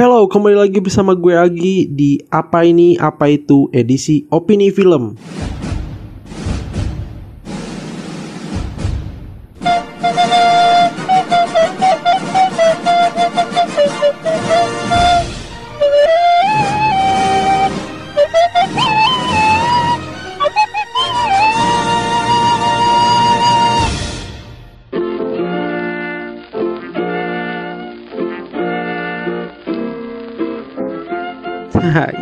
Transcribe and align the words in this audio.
Hello, 0.00 0.24
kembali 0.24 0.56
lagi 0.56 0.80
bersama 0.80 1.12
gue 1.12 1.36
Agi 1.36 1.84
di 1.84 2.16
Apa 2.32 2.64
Ini 2.64 2.96
Apa 2.96 3.28
Itu 3.28 3.68
edisi 3.68 4.24
Opini 4.32 4.72
Film. 4.72 5.12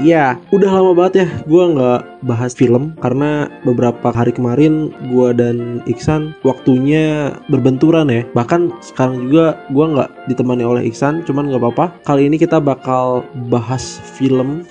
Ya, 0.03 0.39
udah 0.55 0.71
lama 0.71 0.93
banget 0.95 1.15
ya 1.25 1.29
gue 1.47 1.65
nggak 1.75 2.01
bahas 2.27 2.53
film 2.55 2.95
karena 2.99 3.47
beberapa 3.63 4.11
hari 4.11 4.35
kemarin 4.35 4.91
gue 5.11 5.29
dan 5.35 5.83
Iksan 5.87 6.35
waktunya 6.43 7.35
berbenturan 7.51 8.11
ya. 8.11 8.23
Bahkan 8.35 8.75
sekarang 8.83 9.31
juga 9.31 9.59
gue 9.71 9.85
nggak 9.85 10.11
ditemani 10.31 10.65
oleh 10.67 10.83
Iksan, 10.87 11.23
cuman 11.27 11.51
nggak 11.51 11.63
apa-apa. 11.63 11.87
Kali 12.07 12.27
ini 12.27 12.37
kita 12.39 12.59
bakal 12.59 13.27
bahas 13.49 14.03
film 14.19 14.67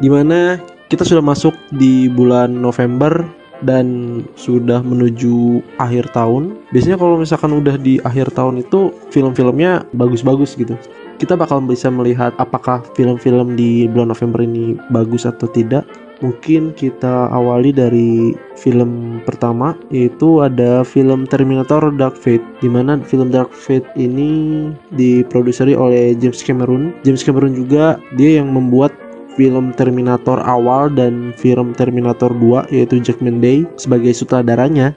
di 0.00 0.12
mana 0.12 0.60
kita 0.92 1.02
sudah 1.02 1.24
masuk 1.24 1.56
di 1.74 2.06
bulan 2.06 2.54
November 2.54 3.24
dan 3.64 4.20
sudah 4.36 4.84
menuju 4.84 5.64
akhir 5.80 6.12
tahun. 6.12 6.60
Biasanya 6.70 7.00
kalau 7.00 7.16
misalkan 7.16 7.56
udah 7.56 7.80
di 7.80 7.96
akhir 8.04 8.36
tahun 8.36 8.60
itu 8.60 8.92
film-filmnya 9.08 9.88
bagus-bagus 9.96 10.54
gitu 10.60 10.76
kita 11.16 11.34
bakal 11.36 11.64
bisa 11.64 11.88
melihat 11.88 12.32
apakah 12.36 12.84
film-film 12.92 13.56
di 13.56 13.88
bulan 13.88 14.12
November 14.12 14.44
ini 14.44 14.76
bagus 14.92 15.24
atau 15.24 15.48
tidak. 15.50 15.84
Mungkin 16.24 16.72
kita 16.72 17.28
awali 17.28 17.76
dari 17.76 18.32
film 18.56 19.20
pertama 19.28 19.76
yaitu 19.92 20.40
ada 20.40 20.80
film 20.80 21.28
Terminator 21.28 21.92
Dark 21.92 22.16
Fate 22.16 22.44
di 22.64 22.72
mana 22.72 22.96
film 23.04 23.28
Dark 23.28 23.52
Fate 23.52 23.84
ini 24.00 24.72
diproduseri 24.96 25.76
oleh 25.76 26.16
James 26.16 26.40
Cameron. 26.40 26.96
James 27.04 27.20
Cameron 27.20 27.52
juga 27.52 28.00
dia 28.16 28.40
yang 28.40 28.48
membuat 28.48 28.96
film 29.36 29.76
Terminator 29.76 30.40
awal 30.40 30.88
dan 30.88 31.36
film 31.36 31.76
Terminator 31.76 32.32
2 32.32 32.72
yaitu 32.72 32.96
Jackman 33.04 33.44
Day 33.44 33.68
sebagai 33.76 34.16
sutradaranya 34.16 34.96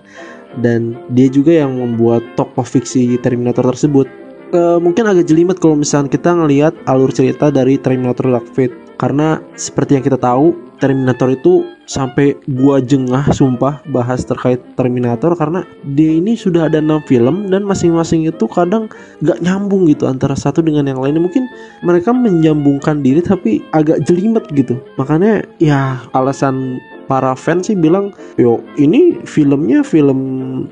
dan 0.64 0.96
dia 1.12 1.28
juga 1.28 1.52
yang 1.52 1.76
membuat 1.78 2.24
tokoh 2.40 2.64
fiksi 2.64 3.20
Terminator 3.20 3.68
tersebut 3.76 4.08
uh, 4.54 4.78
mungkin 4.82 5.06
agak 5.10 5.30
jelimet 5.30 5.58
kalau 5.58 5.78
misalnya 5.78 6.12
kita 6.12 6.34
ngelihat 6.34 6.74
alur 6.90 7.10
cerita 7.14 7.50
dari 7.50 7.78
Terminator 7.78 8.30
Dark 8.30 8.48
Fate. 8.54 8.76
Karena 9.00 9.40
seperti 9.56 9.96
yang 9.96 10.04
kita 10.04 10.20
tahu 10.20 10.52
Terminator 10.84 11.32
itu 11.32 11.64
sampai 11.88 12.36
gua 12.52 12.84
jengah 12.84 13.32
sumpah 13.32 13.80
bahas 13.92 14.28
terkait 14.28 14.60
Terminator. 14.76 15.36
Karena 15.40 15.64
dia 15.96 16.20
ini 16.20 16.36
sudah 16.36 16.68
ada 16.68 16.84
6 16.84 17.08
film 17.08 17.48
dan 17.48 17.64
masing-masing 17.64 18.28
itu 18.28 18.46
kadang 18.52 18.92
gak 19.24 19.40
nyambung 19.40 19.88
gitu 19.88 20.04
antara 20.04 20.36
satu 20.36 20.60
dengan 20.60 20.88
yang 20.88 21.00
lain 21.00 21.20
mungkin 21.24 21.48
mereka 21.84 22.12
menyambungkan 22.12 23.00
diri 23.00 23.24
tapi 23.24 23.64
agak 23.72 24.04
jelimet 24.04 24.44
gitu. 24.52 24.76
Makanya 25.00 25.48
ya 25.64 26.04
alasan 26.12 26.80
para 27.10 27.34
fans 27.34 27.68
sih 27.68 27.76
bilang 27.76 28.14
yo 28.38 28.62
ini 28.78 29.18
filmnya 29.26 29.82
film 29.82 30.20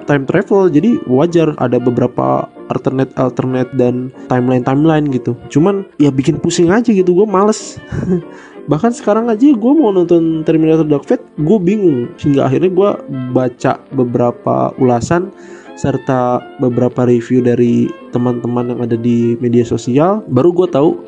time 0.06 0.30
travel 0.30 0.70
jadi 0.70 1.02
wajar 1.10 1.58
ada 1.58 1.82
beberapa 1.82 2.46
alternate 2.70 3.12
alternate 3.18 3.72
dan 3.74 4.14
timeline 4.30 4.62
timeline 4.62 5.10
gitu. 5.10 5.34
Cuman 5.50 5.90
ya 5.98 6.14
bikin 6.14 6.38
pusing 6.38 6.70
aja 6.70 6.94
gitu 6.94 7.12
gue 7.18 7.28
males. 7.28 7.82
Bahkan 8.72 8.92
sekarang 8.94 9.32
aja 9.32 9.48
gue 9.48 9.74
mau 9.74 9.96
nonton 9.96 10.44
Terminator 10.44 10.84
Dark 10.86 11.08
Fate 11.08 11.24
gue 11.40 11.58
bingung. 11.58 12.12
Hingga 12.20 12.52
akhirnya 12.52 12.72
gue 12.72 12.90
baca 13.34 13.80
beberapa 13.96 14.76
ulasan 14.78 15.32
serta 15.78 16.42
beberapa 16.58 17.06
review 17.06 17.40
dari 17.46 17.88
teman-teman 18.12 18.76
yang 18.76 18.82
ada 18.84 18.98
di 19.00 19.40
media 19.40 19.64
sosial. 19.64 20.26
Baru 20.28 20.52
gue 20.52 20.68
tahu 20.68 21.00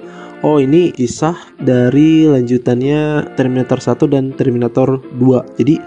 oh 0.44 0.58
ini 0.60 0.92
kisah 0.96 1.36
dari 1.60 2.28
lanjutannya 2.28 3.34
Terminator 3.36 3.80
1 3.80 4.14
dan 4.14 4.32
Terminator 4.36 5.02
2 5.20 5.60
jadi 5.60 5.80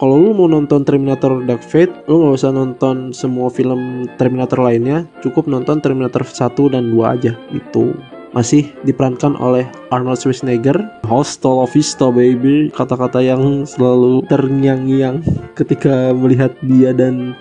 kalau 0.00 0.16
lu 0.16 0.32
mau 0.32 0.48
nonton 0.48 0.80
Terminator 0.80 1.44
Dark 1.44 1.60
Fate 1.60 1.92
lu 2.08 2.24
nggak 2.24 2.40
usah 2.40 2.56
nonton 2.56 3.12
semua 3.12 3.52
film 3.52 4.08
Terminator 4.16 4.56
lainnya. 4.56 5.04
Cukup 5.20 5.44
nonton 5.44 5.84
Terminator 5.84 6.24
1 6.24 6.56
dan 6.72 6.88
2 6.96 7.04
aja 7.04 7.36
itu 7.52 7.92
masih 8.32 8.72
diperankan 8.88 9.36
oleh 9.36 9.68
Arnold 9.92 10.16
Schwarzenegger. 10.16 10.80
Hasta 11.04 11.52
la 11.52 11.68
vista 11.68 12.08
baby. 12.08 12.72
Kata-kata 12.72 13.20
yang 13.20 13.68
selalu 13.68 14.24
terngiang-ngiang 14.32 15.20
ketika 15.52 16.16
melihat 16.16 16.56
dia 16.64 16.96
dan 16.96 17.36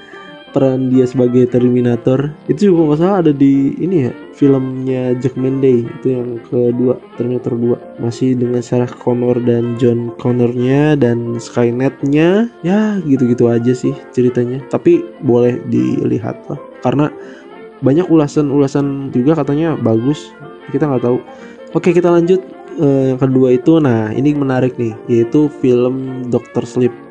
peran 0.52 0.90
dia 0.92 1.06
sebagai 1.06 1.48
Terminator. 1.50 2.34
Itu 2.50 2.74
juga 2.74 2.94
nggak 2.94 3.00
salah 3.00 3.18
ada 3.26 3.32
di 3.34 3.78
ini 3.78 4.10
ya 4.10 4.14
filmnya 4.36 5.20
Jack 5.20 5.36
Day 5.36 5.84
itu 5.84 6.08
yang 6.16 6.40
kedua 6.48 6.96
Terminator 7.20 7.60
2 7.60 8.00
masih 8.00 8.40
dengan 8.40 8.64
Sarah 8.64 8.88
Connor 8.88 9.44
dan 9.44 9.76
John 9.76 10.16
Connornya 10.16 10.96
dan 10.96 11.38
Skynetnya. 11.38 12.48
Ya 12.64 12.98
gitu-gitu 13.04 13.52
aja 13.52 13.74
sih 13.76 13.92
ceritanya. 14.16 14.64
Tapi 14.72 15.04
boleh 15.24 15.60
dilihat 15.68 16.40
lah. 16.48 16.60
Karena 16.80 17.12
banyak 17.80 18.08
ulasan-ulasan 18.08 19.12
juga 19.12 19.40
katanya 19.40 19.76
bagus. 19.80 20.32
Kita 20.72 20.88
nggak 20.88 21.04
tahu. 21.04 21.18
Oke 21.76 21.94
kita 21.94 22.10
lanjut 22.10 22.42
uh, 22.80 23.16
yang 23.16 23.20
kedua 23.20 23.58
itu. 23.60 23.78
Nah 23.84 24.16
ini 24.16 24.32
menarik 24.32 24.80
nih 24.80 24.96
yaitu 25.12 25.52
film 25.60 26.28
Doctor 26.32 26.64
Sleep 26.64 27.09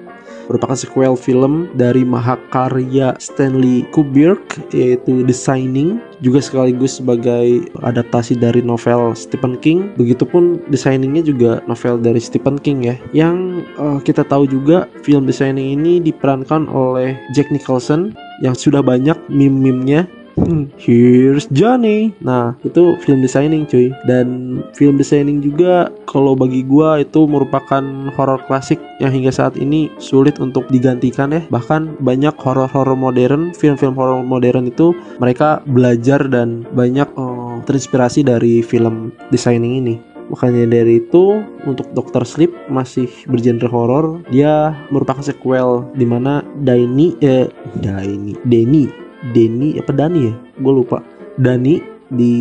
merupakan 0.48 0.74
sequel 0.74 1.14
film 1.14 1.68
dari 1.76 2.02
mahakarya 2.02 3.14
Stanley 3.20 3.84
Kubrick 3.92 4.58
yaitu 4.72 5.22
The 5.28 5.36
Shining 5.36 6.00
juga 6.18 6.42
sekaligus 6.42 6.98
sebagai 6.98 7.68
adaptasi 7.84 8.34
dari 8.34 8.64
novel 8.64 9.14
Stephen 9.14 9.54
King. 9.60 9.94
Begitupun 9.94 10.58
The 10.72 10.78
Shining-nya 10.80 11.22
juga 11.22 11.62
novel 11.70 12.02
dari 12.02 12.18
Stephen 12.18 12.58
King 12.58 12.88
ya. 12.88 12.96
Yang 13.14 13.62
uh, 13.78 14.00
kita 14.02 14.26
tahu 14.26 14.48
juga 14.50 14.90
film 15.06 15.28
The 15.28 15.34
Shining 15.36 15.78
ini 15.78 16.02
diperankan 16.02 16.66
oleh 16.66 17.14
Jack 17.36 17.52
Nicholson 17.54 18.16
yang 18.42 18.54
sudah 18.54 18.82
banyak 18.82 19.14
meme-memnya 19.30 20.06
Hmm, 20.38 20.70
here's 20.78 21.50
Johnny. 21.50 22.14
Nah, 22.22 22.54
itu 22.62 22.94
film 23.02 23.18
designing 23.18 23.66
cuy. 23.66 23.90
Dan 24.06 24.60
film 24.70 24.94
designing 24.94 25.42
juga 25.42 25.90
kalau 26.06 26.38
bagi 26.38 26.62
gua 26.62 27.02
itu 27.02 27.26
merupakan 27.26 27.82
horor 28.14 28.38
klasik 28.46 28.78
yang 29.02 29.10
hingga 29.10 29.34
saat 29.34 29.58
ini 29.58 29.90
sulit 29.98 30.38
untuk 30.38 30.70
digantikan 30.70 31.34
ya. 31.34 31.42
Bahkan 31.50 31.98
banyak 31.98 32.38
horor-horor 32.38 32.94
modern, 32.94 33.50
film-film 33.50 33.98
horor 33.98 34.22
modern 34.22 34.70
itu 34.70 34.94
mereka 35.18 35.58
belajar 35.66 36.22
dan 36.30 36.62
banyak 36.70 37.10
oh, 37.18 37.58
terinspirasi 37.66 38.22
dari 38.22 38.62
film 38.62 39.10
designing 39.34 39.82
ini. 39.82 39.96
Makanya 40.28 40.68
dari 40.68 41.02
itu 41.02 41.40
untuk 41.66 41.88
Doctor 41.96 42.22
Sleep 42.22 42.52
masih 42.70 43.08
bergenre 43.26 43.66
horor. 43.66 44.22
Dia 44.30 44.76
merupakan 44.92 45.24
sequel 45.24 45.88
di 45.96 46.06
mana 46.06 46.44
Daini 46.62 47.16
eh 47.24 47.48
Daini 47.80 48.36
Denny 48.44 49.07
Denny 49.34 49.78
apa 49.78 49.92
Dani 49.94 50.30
ya 50.30 50.34
gue 50.34 50.72
lupa 50.72 51.02
Dani 51.38 51.80
di 52.08 52.34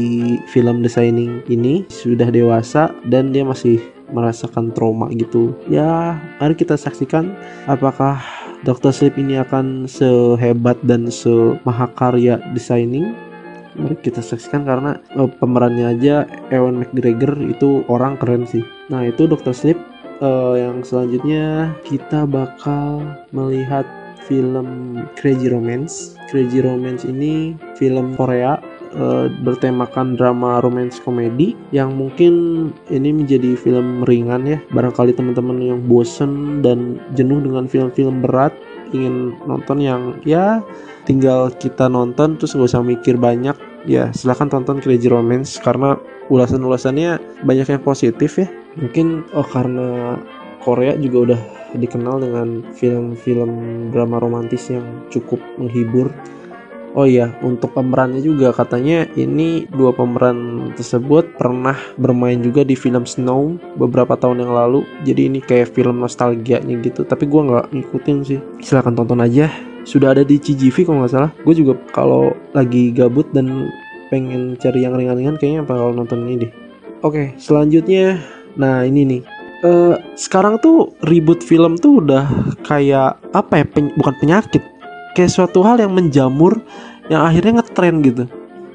film 0.47 0.79
designing 0.79 1.43
ini 1.51 1.83
sudah 1.91 2.31
dewasa 2.31 2.95
dan 3.03 3.35
dia 3.35 3.43
masih 3.43 3.83
merasakan 4.15 4.71
trauma 4.71 5.11
gitu 5.11 5.51
ya 5.67 6.15
mari 6.39 6.55
kita 6.55 6.79
saksikan 6.79 7.35
apakah 7.67 8.23
Dr. 8.63 8.89
Sleep 8.95 9.19
ini 9.19 9.37
akan 9.37 9.85
sehebat 9.85 10.79
dan 10.87 11.11
semahakarya 11.11 12.39
designing 12.55 13.11
mari 13.75 13.99
kita 13.99 14.23
saksikan 14.23 14.63
karena 14.63 14.97
uh, 15.19 15.27
pemerannya 15.27 15.91
aja 15.93 16.23
Ewan 16.49 16.79
McGregor 16.79 17.35
itu 17.43 17.83
orang 17.91 18.15
keren 18.15 18.47
sih 18.47 18.63
nah 18.87 19.03
itu 19.03 19.27
Dr. 19.27 19.51
Sleep 19.51 19.77
uh, 20.23 20.55
yang 20.57 20.81
selanjutnya 20.81 21.75
kita 21.85 22.23
bakal 22.25 23.03
melihat 23.35 23.85
film 24.27 24.99
Crazy 25.15 25.47
Romance. 25.47 26.16
Crazy 26.27 26.59
Romance 26.59 27.07
ini 27.07 27.55
film 27.79 28.13
Korea 28.19 28.59
uh, 28.95 29.31
bertemakan 29.41 30.19
drama 30.19 30.59
romance 30.59 30.99
komedi 31.01 31.55
yang 31.71 31.95
mungkin 31.95 32.33
ini 32.91 33.09
menjadi 33.15 33.55
film 33.55 34.03
ringan 34.03 34.43
ya. 34.45 34.59
Barangkali 34.71 35.15
teman-teman 35.15 35.57
yang 35.59 35.79
bosen 35.87 36.61
dan 36.61 36.99
jenuh 37.15 37.39
dengan 37.39 37.65
film-film 37.65 38.23
berat 38.23 38.51
ingin 38.95 39.35
nonton 39.43 39.83
yang 39.83 40.15
ya 40.23 40.63
tinggal 41.03 41.51
kita 41.51 41.91
nonton 41.91 42.39
terus 42.39 42.55
gak 42.55 42.71
usah 42.71 42.83
mikir 42.83 43.19
banyak 43.19 43.55
ya 43.87 44.11
silahkan 44.11 44.51
tonton 44.51 44.79
Crazy 44.83 45.07
Romance 45.11 45.59
karena 45.59 45.95
ulasan-ulasannya 46.27 47.43
banyak 47.47 47.67
yang 47.67 47.83
positif 47.83 48.39
ya 48.39 48.47
mungkin 48.75 49.23
oh 49.31 49.47
karena 49.47 50.19
Korea 50.63 50.99
juga 50.99 51.17
udah 51.31 51.41
dikenal 51.75 52.23
dengan 52.23 52.63
film-film 52.75 53.51
drama 53.91 54.23
romantis 54.23 54.71
yang 54.71 54.85
cukup 55.11 55.41
menghibur 55.59 56.13
Oh 56.97 57.05
iya, 57.05 57.29
untuk 57.45 57.77
pemerannya 57.77 58.25
juga 58.25 58.49
katanya 58.49 59.05
ini 59.13 59.69
dua 59.69 59.93
pemeran 59.93 60.73
tersebut 60.73 61.37
pernah 61.37 61.77
bermain 61.93 62.41
juga 62.41 62.65
di 62.65 62.73
film 62.73 63.05
Snow 63.05 63.53
beberapa 63.77 64.17
tahun 64.17 64.41
yang 64.41 64.49
lalu. 64.49 64.81
Jadi 65.05 65.29
ini 65.29 65.37
kayak 65.37 65.77
film 65.77 66.01
nostalgianya 66.01 66.73
gitu. 66.81 67.05
Tapi 67.05 67.29
gue 67.29 67.37
nggak 67.37 67.69
ngikutin 67.69 68.17
sih. 68.25 68.41
Silahkan 68.65 68.97
tonton 68.97 69.21
aja. 69.21 69.45
Sudah 69.85 70.17
ada 70.17 70.25
di 70.25 70.41
CGV 70.41 70.89
kalau 70.89 71.05
nggak 71.05 71.13
salah. 71.13 71.31
Gue 71.45 71.53
juga 71.53 71.77
kalau 71.93 72.33
lagi 72.57 72.89
gabut 72.89 73.29
dan 73.29 73.69
pengen 74.09 74.57
cari 74.57 74.81
yang 74.81 74.97
ringan-ringan 74.97 75.37
kayaknya 75.37 75.61
bakal 75.69 75.93
nonton 75.93 76.25
ini 76.25 76.49
deh. 76.49 76.51
Oke, 77.05 77.37
selanjutnya, 77.37 78.17
nah 78.57 78.81
ini 78.81 79.05
nih. 79.05 79.21
Uh, 79.65 79.97
sekarang 80.13 80.61
tuh 80.61 80.93
ribut 81.01 81.41
film 81.41 81.81
tuh 81.81 82.05
udah 82.05 82.29
kayak 82.61 83.17
apa 83.33 83.61
ya? 83.61 83.65
Pen 83.65 83.89
bukan 83.97 84.13
penyakit, 84.21 84.61
kayak 85.17 85.33
suatu 85.33 85.65
hal 85.65 85.81
yang 85.81 85.97
menjamur 85.97 86.61
yang 87.09 87.25
akhirnya 87.25 87.63
ngetren 87.63 88.05
gitu 88.05 88.29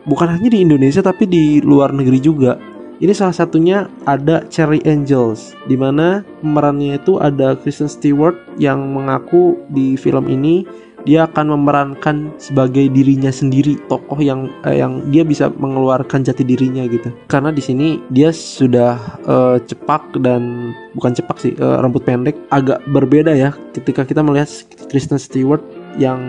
bukan 0.08 0.26
hanya 0.26 0.48
di 0.50 0.66
Indonesia 0.66 0.98
tapi 1.04 1.30
di 1.30 1.62
luar 1.62 1.94
negeri 1.94 2.18
juga 2.18 2.58
ini 3.02 3.10
salah 3.14 3.34
satunya 3.34 3.90
ada 4.06 4.46
Cherry 4.46 4.82
Angels 4.86 5.58
di 5.66 5.74
mana 5.74 6.22
pemerannya 6.42 6.98
itu 6.98 7.18
ada 7.18 7.58
Kristen 7.58 7.90
Stewart 7.90 8.38
yang 8.58 8.82
mengaku 8.94 9.58
di 9.70 9.98
film 9.98 10.30
ini 10.30 10.66
dia 11.02 11.26
akan 11.26 11.58
memerankan 11.58 12.30
sebagai 12.38 12.86
dirinya 12.90 13.30
sendiri 13.30 13.78
tokoh 13.90 14.18
yang 14.22 14.50
eh, 14.66 14.78
yang 14.78 15.02
dia 15.10 15.26
bisa 15.26 15.50
mengeluarkan 15.50 16.22
jati 16.22 16.46
dirinya 16.46 16.86
gitu 16.86 17.10
karena 17.26 17.50
di 17.50 17.62
sini 17.62 17.98
dia 18.10 18.30
sudah 18.30 18.98
uh, 19.26 19.58
cepak 19.62 20.18
dan 20.22 20.72
bukan 20.94 21.14
cepak 21.14 21.38
sih 21.42 21.52
uh, 21.58 21.82
rambut 21.82 22.02
pendek 22.06 22.38
agak 22.54 22.82
berbeda 22.90 23.34
ya 23.34 23.50
ketika 23.74 24.06
kita 24.06 24.22
melihat 24.22 24.48
Kristen 24.90 25.18
Stewart 25.18 25.62
yang 26.00 26.20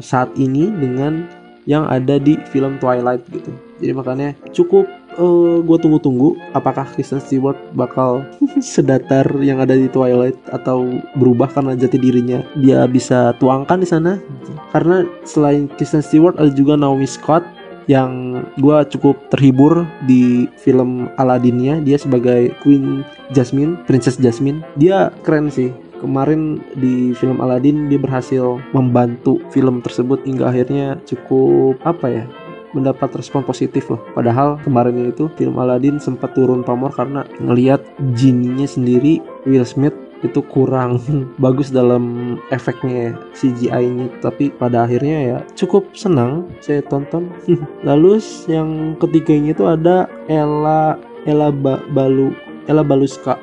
saat 0.00 0.32
ini 0.38 0.70
dengan 0.70 1.28
yang 1.68 1.84
ada 1.86 2.16
di 2.16 2.34
film 2.50 2.80
Twilight 2.80 3.22
gitu. 3.28 3.52
Jadi 3.80 3.92
makanya 3.94 4.28
cukup 4.52 4.90
uh, 5.16 5.22
eh, 5.22 5.56
gue 5.64 5.78
tunggu-tunggu 5.80 6.36
apakah 6.52 6.86
Kristen 6.94 7.18
Stewart 7.18 7.58
bakal 7.74 8.22
sedatar 8.62 9.26
yang 9.40 9.58
ada 9.58 9.74
di 9.74 9.90
Twilight 9.90 10.36
atau 10.52 11.00
berubah 11.16 11.50
karena 11.50 11.74
jati 11.74 11.96
dirinya 11.98 12.44
dia 12.58 12.84
bisa 12.86 13.34
tuangkan 13.42 13.80
di 13.82 13.88
sana. 13.88 14.22
Karena 14.70 15.02
selain 15.26 15.66
Kristen 15.74 16.04
Stewart 16.04 16.38
ada 16.38 16.52
juga 16.52 16.78
Naomi 16.78 17.08
Scott 17.08 17.42
yang 17.90 18.44
gue 18.60 18.78
cukup 18.94 19.18
terhibur 19.34 19.82
di 20.06 20.46
film 20.62 21.10
Aladdinnya 21.18 21.82
dia 21.82 21.98
sebagai 21.98 22.54
Queen 22.62 23.02
Jasmine, 23.34 23.82
Princess 23.88 24.20
Jasmine. 24.20 24.62
Dia 24.78 25.10
keren 25.26 25.50
sih 25.50 25.74
kemarin 26.00 26.64
di 26.80 27.12
film 27.12 27.38
Aladdin 27.44 27.92
dia 27.92 28.00
berhasil 28.00 28.56
membantu 28.72 29.38
film 29.52 29.84
tersebut 29.84 30.24
hingga 30.24 30.48
akhirnya 30.48 30.96
cukup 31.04 31.76
apa 31.84 32.06
ya 32.08 32.24
mendapat 32.72 33.10
respon 33.18 33.42
positif 33.42 33.90
loh. 33.90 34.00
Padahal 34.14 34.58
kemarin 34.62 35.10
itu 35.10 35.30
film 35.34 35.58
Aladdin 35.58 35.98
sempat 35.98 36.34
turun 36.34 36.62
pamor 36.62 36.94
karena 36.94 37.26
ngelihat 37.42 37.82
jininya 38.14 38.66
sendiri 38.66 39.22
Will 39.46 39.66
Smith 39.66 39.94
itu 40.20 40.44
kurang 40.52 41.00
bagus 41.44 41.72
dalam 41.72 42.36
efeknya 42.52 43.16
CGI-nya 43.32 44.20
tapi 44.20 44.52
pada 44.52 44.84
akhirnya 44.84 45.18
ya 45.20 45.38
cukup 45.56 45.88
senang 45.96 46.48
saya 46.60 46.84
tonton. 46.84 47.32
Lalu 47.88 48.20
yang 48.48 48.94
ketiganya 49.00 49.56
itu 49.56 49.64
ada 49.66 50.06
Ella 50.28 51.00
Ella 51.24 51.48
ba 51.52 51.80
Balu 51.92 52.32
Ella 52.68 52.84
Baluska. 52.84 53.36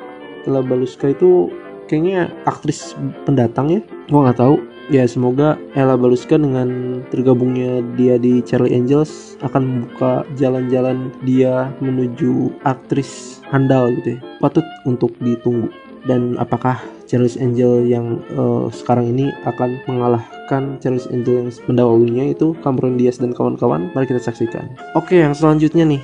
Ella 0.46 0.62
Baluska 0.64 1.10
itu 1.10 1.50
kayaknya 1.90 2.30
aktris 2.46 2.94
pendatang 3.26 3.68
ya. 3.68 3.80
Gue 4.08 4.20
nggak 4.22 4.38
tahu 4.38 4.56
ya 4.88 5.04
semoga 5.04 5.60
Ella 5.76 5.94
Baluska 5.94 6.40
dengan 6.40 7.00
tergabungnya 7.12 7.84
dia 7.94 8.16
di 8.16 8.40
Charlie 8.44 8.74
Angels 8.74 9.36
akan 9.44 9.62
membuka 9.64 10.24
jalan-jalan 10.40 11.12
dia 11.22 11.72
menuju 11.80 12.52
aktris 12.64 13.40
handal 13.52 13.92
gitu 14.00 14.16
ya. 14.16 14.18
Patut 14.40 14.64
untuk 14.88 15.12
ditunggu. 15.20 15.68
Dan 16.08 16.40
apakah 16.40 16.80
Charles 17.04 17.36
Angel 17.36 17.84
yang 17.84 18.24
uh, 18.32 18.72
sekarang 18.72 19.12
ini 19.12 19.28
akan 19.44 19.76
mengalahkan 19.84 20.80
Charles 20.80 21.08
Angel 21.12 21.44
yang 21.44 21.50
pendahulunya 21.68 22.24
itu 22.32 22.56
Cameron 22.64 22.96
Diaz 22.96 23.20
dan 23.20 23.36
kawan-kawan? 23.36 23.92
Mari 23.92 24.08
kita 24.08 24.22
saksikan. 24.22 24.72
Oke 24.96 25.20
yang 25.20 25.36
selanjutnya 25.36 25.84
nih. 25.84 26.00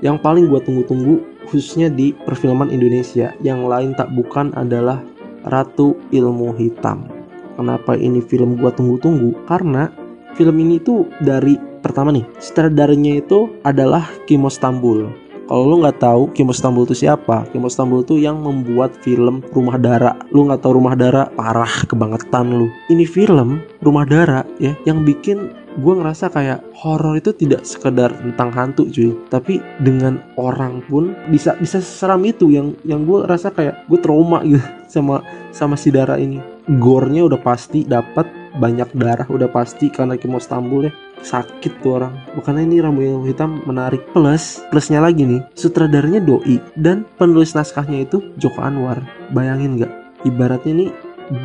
Yang 0.00 0.22
paling 0.22 0.46
gue 0.46 0.60
tunggu-tunggu 0.62 1.18
khususnya 1.50 1.90
di 1.90 2.14
perfilman 2.14 2.70
Indonesia. 2.70 3.34
Yang 3.42 3.60
lain 3.66 3.90
tak 3.98 4.14
bukan 4.14 4.54
adalah 4.54 5.02
Ratu 5.42 5.98
Ilmu 6.14 6.54
Hitam. 6.54 7.19
Kenapa 7.56 7.96
ini 7.96 8.22
film 8.22 8.58
gua 8.58 8.70
tunggu-tunggu? 8.74 9.46
Karena 9.46 9.90
film 10.34 10.56
ini 10.60 10.78
tuh 10.78 11.08
dari 11.22 11.58
pertama 11.80 12.12
nih, 12.14 12.26
sutradaranya 12.38 13.22
itu 13.24 13.50
adalah 13.64 14.06
Kimo 14.28 14.52
Stambul. 14.52 15.10
Kalau 15.50 15.66
lu 15.66 15.82
nggak 15.82 15.98
tahu 15.98 16.30
Kimo 16.30 16.54
Stambul 16.54 16.86
itu 16.86 16.94
siapa? 16.94 17.42
Kimo 17.50 17.66
Stambul 17.66 18.06
itu 18.06 18.22
yang 18.22 18.38
membuat 18.38 18.94
film 19.02 19.42
Rumah 19.50 19.82
Dara. 19.82 20.14
Lu 20.30 20.46
nggak 20.46 20.62
tahu 20.62 20.78
Rumah 20.78 20.94
Dara? 20.94 21.26
Parah 21.34 21.82
kebangetan 21.90 22.54
lu. 22.54 22.70
Ini 22.86 23.02
film 23.02 23.58
Rumah 23.82 24.06
Dara 24.06 24.46
ya 24.62 24.78
yang 24.86 25.02
bikin 25.02 25.50
gue 25.78 25.94
ngerasa 25.94 26.34
kayak 26.34 26.66
horor 26.74 27.14
itu 27.14 27.30
tidak 27.30 27.62
sekedar 27.62 28.10
tentang 28.10 28.50
hantu 28.50 28.90
cuy 28.90 29.14
tapi 29.30 29.62
dengan 29.78 30.18
orang 30.34 30.82
pun 30.90 31.14
bisa 31.30 31.54
bisa 31.62 31.78
seram 31.78 32.26
itu 32.26 32.50
yang 32.50 32.74
yang 32.82 33.06
gue 33.06 33.22
rasa 33.22 33.54
kayak 33.54 33.86
gue 33.86 33.98
trauma 34.02 34.42
gitu 34.42 34.58
sama 34.94 35.22
sama 35.54 35.78
si 35.78 35.94
darah 35.94 36.18
ini 36.18 36.42
gornya 36.78 37.26
udah 37.26 37.40
pasti 37.42 37.82
dapat 37.82 38.30
banyak 38.54 38.94
darah 38.94 39.26
udah 39.30 39.50
pasti 39.50 39.90
karena 39.90 40.14
kemo 40.14 40.38
Stambul 40.38 40.90
ya. 40.90 40.92
Sakit 41.20 41.84
tuh 41.84 42.00
orang. 42.00 42.14
Makanya 42.32 42.62
ini 42.64 42.76
rambut 42.80 43.04
yang 43.04 43.26
hitam 43.28 43.60
menarik. 43.68 44.00
Plus 44.14 44.64
plusnya 44.72 45.04
lagi 45.04 45.26
nih 45.26 45.42
sutradaranya 45.52 46.22
doi 46.22 46.62
dan 46.78 47.04
penulis 47.18 47.52
naskahnya 47.52 48.08
itu 48.08 48.32
Joko 48.40 48.62
Anwar. 48.64 49.02
Bayangin 49.34 49.76
nggak? 49.76 49.92
Ibaratnya 50.24 50.72
nih 50.72 50.90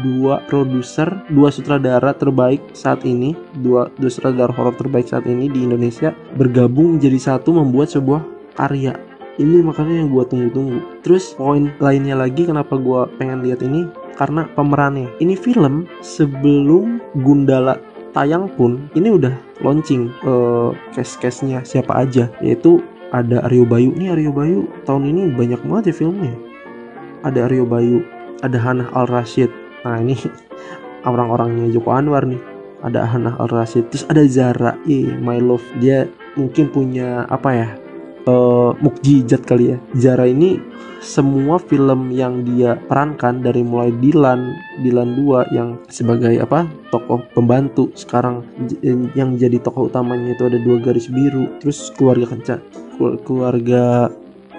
dua 0.02 0.42
produser, 0.50 1.22
dua 1.30 1.54
sutradara 1.54 2.16
terbaik 2.18 2.74
saat 2.74 3.06
ini, 3.06 3.38
dua, 3.62 3.92
dua 4.02 4.10
sutradara 4.10 4.50
horor 4.50 4.74
terbaik 4.74 5.06
saat 5.06 5.30
ini 5.30 5.46
di 5.52 5.62
Indonesia 5.62 6.16
bergabung 6.34 6.98
menjadi 6.98 7.36
satu 7.36 7.54
membuat 7.54 7.94
sebuah 7.94 8.22
karya. 8.58 9.15
Ini 9.36 9.60
makanya 9.60 10.00
yang 10.00 10.16
gue 10.16 10.24
tunggu-tunggu. 10.32 10.80
Terus 11.04 11.36
poin 11.36 11.68
lainnya 11.84 12.16
lagi 12.16 12.48
kenapa 12.48 12.80
gue 12.80 13.04
pengen 13.20 13.44
lihat 13.44 13.60
ini? 13.68 13.84
Karena 14.16 14.48
pemerannya. 14.56 15.12
Ini 15.20 15.36
film 15.36 15.92
sebelum 16.00 17.04
Gundala 17.20 17.76
tayang 18.16 18.48
pun 18.56 18.88
ini 18.96 19.12
udah 19.12 19.36
launching 19.60 20.08
uh, 20.24 20.72
case-case-nya 20.96 21.68
siapa 21.68 22.08
aja. 22.08 22.32
Yaitu 22.40 22.80
ada 23.12 23.44
Aryo 23.44 23.68
Bayu. 23.68 23.92
Nih 23.92 24.16
Aryo 24.16 24.32
Bayu 24.32 24.72
tahun 24.88 25.12
ini 25.12 25.36
banyak 25.36 25.60
banget 25.68 25.92
ya 25.92 25.96
filmnya. 26.00 26.36
Ada 27.28 27.52
Aryo 27.52 27.68
Bayu 27.68 28.08
ada 28.40 28.56
Hana 28.60 28.88
Al 28.92 29.08
Rashid 29.08 29.48
nah 29.86 30.02
ini 30.02 30.18
orang-orangnya 31.10 31.70
Joko 31.76 31.92
Anwar 31.92 32.24
nih. 32.24 32.40
Ada 32.88 33.04
Hana 33.04 33.36
Al 33.36 33.52
Rashid 33.52 33.92
terus 33.92 34.08
ada 34.08 34.24
Zara 34.32 34.80
yeah, 34.88 35.12
my 35.20 35.44
love. 35.44 35.64
Dia 35.84 36.08
mungkin 36.40 36.72
punya 36.72 37.28
apa 37.28 37.50
ya 37.52 37.70
uh, 38.30 38.72
mukjizat 38.82 39.46
kali 39.46 39.74
ya. 39.74 39.78
Zara 39.98 40.26
ini 40.30 40.60
semua 41.02 41.62
film 41.62 42.10
yang 42.10 42.42
dia 42.42 42.78
perankan 42.90 43.46
dari 43.46 43.62
mulai 43.62 43.94
Dilan 43.94 44.58
Dilan 44.82 45.14
2 45.14 45.54
yang 45.54 45.78
sebagai 45.90 46.34
apa 46.42 46.66
tokoh 46.90 47.22
pembantu. 47.34 47.94
Sekarang 47.94 48.42
yang 49.14 49.38
jadi 49.38 49.62
tokoh 49.62 49.88
utamanya 49.90 50.34
itu 50.34 50.50
ada 50.50 50.58
dua 50.58 50.82
garis 50.82 51.08
biru 51.10 51.48
terus 51.62 51.94
keluarga 51.94 52.34
kencan 52.34 52.60
keluarga 53.28 54.08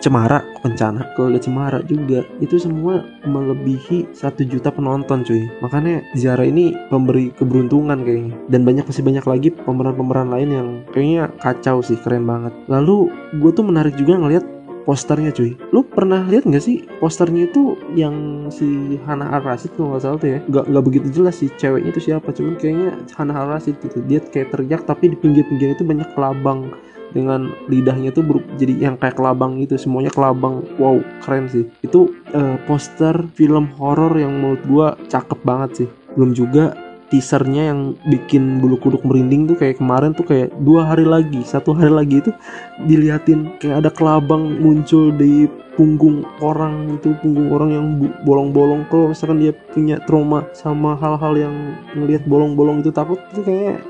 Cemara 0.01 0.45
Kencana 0.67 1.15
keluarga 1.15 1.39
Cemara 1.39 1.79
juga. 1.87 2.27
Itu 2.43 2.59
semua 2.59 3.07
melebihi 3.23 4.11
satu 4.11 4.43
juta 4.43 4.75
penonton 4.75 5.23
cuy. 5.23 5.47
Makanya 5.63 6.03
Zara 6.19 6.43
ini 6.43 6.75
memberi 6.91 7.31
keberuntungan 7.35 8.03
kayaknya. 8.03 8.35
Dan 8.51 8.67
banyak 8.67 8.85
masih 8.87 9.03
banyak 9.07 9.25
lagi 9.25 9.49
pemeran-pemeran 9.55 10.29
lain 10.31 10.49
yang 10.51 10.69
kayaknya 10.91 11.31
kacau 11.39 11.81
sih 11.81 11.95
keren 12.03 12.27
banget. 12.27 12.51
Lalu 12.67 13.11
gue 13.39 13.51
tuh 13.55 13.63
menarik 13.63 13.95
juga 13.95 14.19
ngeliat 14.19 14.45
posternya 14.87 15.35
cuy. 15.35 15.59
Lu 15.75 15.83
pernah 15.83 16.23
lihat 16.31 16.47
nggak 16.47 16.63
sih 16.63 16.87
posternya 17.03 17.51
itu 17.51 17.75
yang 17.99 18.47
si 18.55 18.97
Hana 19.03 19.35
Al 19.35 19.43
Rashid 19.43 19.75
kalau 19.75 19.95
nggak 19.95 20.03
salah 20.07 20.19
tuh 20.23 20.31
ya? 20.31 20.39
Nggak 20.47 20.65
nggak 20.71 20.85
begitu 20.87 21.07
jelas 21.11 21.35
sih 21.43 21.51
ceweknya 21.59 21.91
itu 21.91 22.01
siapa. 22.11 22.31
Cuman 22.31 22.55
kayaknya 22.55 22.91
Hana 23.19 23.35
Al 23.35 23.47
Rashid 23.51 23.79
gitu. 23.83 23.99
Dia 24.07 24.23
kayak 24.23 24.55
teriak 24.55 24.83
tapi 24.87 25.13
di 25.13 25.17
pinggir-pinggir 25.19 25.75
itu 25.75 25.83
banyak 25.83 26.07
kelabang 26.15 26.71
dengan 27.13 27.55
lidahnya 27.71 28.11
tuh 28.11 28.25
ber, 28.25 28.43
jadi 28.57 28.91
yang 28.91 28.97
kayak 28.97 29.19
kelabang 29.19 29.61
gitu 29.63 29.79
semuanya 29.79 30.11
kelabang. 30.11 30.65
Wow 30.81 31.03
keren 31.23 31.51
sih. 31.51 31.69
Itu 31.85 32.15
uh, 32.35 32.57
poster 32.65 33.27
film 33.37 33.71
horor 33.77 34.15
yang 34.17 34.35
menurut 34.37 34.63
gua 34.67 34.87
cakep 35.07 35.39
banget 35.47 35.71
sih. 35.85 35.89
Belum 36.17 36.33
juga 36.33 36.75
teasernya 37.07 37.71
yang 37.71 37.95
bikin 38.11 38.59
bulu 38.59 38.83
kuduk 38.83 39.07
merinding 39.07 39.47
tuh 39.47 39.55
kayak 39.55 39.79
kemarin 39.79 40.11
tuh 40.11 40.27
kayak 40.27 40.51
dua 40.67 40.91
hari 40.91 41.07
lagi 41.07 41.39
satu 41.47 41.71
hari 41.71 41.95
lagi 41.95 42.19
itu 42.19 42.35
diliatin 42.83 43.55
kayak 43.63 43.87
ada 43.87 43.91
kelabang 43.95 44.59
muncul 44.59 45.15
di 45.15 45.47
punggung 45.79 46.27
orang 46.43 46.99
itu 46.99 47.15
punggung 47.21 47.53
orang 47.53 47.71
yang 47.71 47.87
bolong-bolong. 48.25 48.89
Kalau 48.91 49.13
misalkan 49.13 49.39
dia 49.39 49.53
punya 49.55 50.03
trauma 50.03 50.49
sama 50.57 50.97
hal-hal 50.99 51.37
yang 51.37 51.55
ngelihat 51.95 52.27
bolong-bolong 52.27 52.83
itu 52.83 52.91
takut 52.91 53.21
itu 53.31 53.45
kayak 53.45 53.85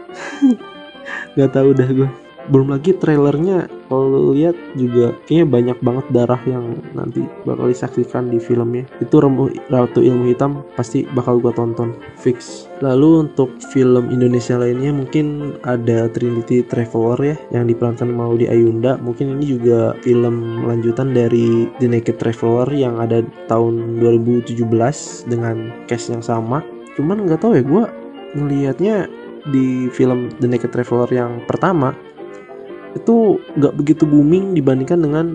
nggak 1.39 1.51
tahu 1.55 1.71
dah 1.73 1.89
gue 1.89 2.26
belum 2.51 2.75
lagi 2.75 2.95
trailernya 2.95 3.67
kalau 3.87 4.11
lu 4.11 4.35
lihat 4.35 4.55
juga 4.75 5.15
kayaknya 5.27 5.47
banyak 5.47 5.79
banget 5.83 6.07
darah 6.11 6.43
yang 6.47 6.79
nanti 6.95 7.23
bakal 7.47 7.71
disaksikan 7.71 8.31
di 8.31 8.43
filmnya. 8.43 8.87
Itu 8.99 9.23
Remu, 9.23 9.51
Ratu 9.71 10.03
Ilmu 10.03 10.31
Hitam 10.31 10.67
pasti 10.75 11.07
bakal 11.15 11.39
gua 11.39 11.55
tonton 11.55 11.95
fix. 12.19 12.67
Lalu 12.83 13.31
untuk 13.31 13.55
film 13.71 14.11
Indonesia 14.11 14.59
lainnya 14.59 14.91
mungkin 14.91 15.57
ada 15.63 16.11
Trinity 16.11 16.67
Traveler 16.67 17.19
ya 17.23 17.37
yang 17.55 17.65
diperankan 17.71 18.11
di 18.37 18.51
Ayunda 18.51 18.99
mungkin 18.99 19.39
ini 19.39 19.57
juga 19.57 19.95
film 20.03 20.67
lanjutan 20.67 21.15
dari 21.15 21.71
The 21.79 21.87
Naked 21.89 22.19
Traveler 22.19 22.69
yang 22.75 22.99
ada 22.99 23.23
tahun 23.47 24.03
2017 24.03 24.67
dengan 25.31 25.73
cast 25.87 26.11
yang 26.11 26.23
sama. 26.23 26.61
Cuman 26.99 27.25
nggak 27.25 27.41
tahu 27.41 27.61
ya 27.61 27.65
gue 27.65 27.85
ngelihatnya 28.37 28.97
di 29.55 29.87
film 29.95 30.29
The 30.43 30.51
Naked 30.51 30.75
Traveler 30.75 31.11
yang 31.15 31.39
pertama 31.47 31.95
itu 32.97 33.41
nggak 33.57 33.75
begitu 33.77 34.09
booming 34.09 34.57
dibandingkan 34.57 35.01
dengan 35.05 35.27